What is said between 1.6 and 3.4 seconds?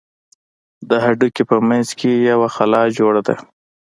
منځ کښې يوه خلا جوړه ده.